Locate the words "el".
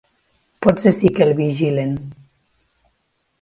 1.27-1.33